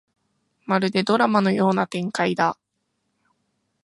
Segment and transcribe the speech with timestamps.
[0.65, 2.57] まるでドラマのような展開だ